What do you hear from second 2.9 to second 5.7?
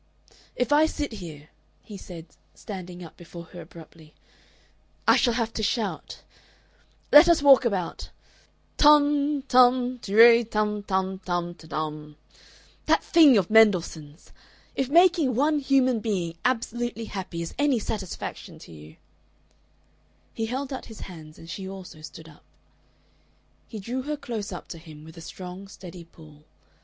up before her abruptly, "I shall have to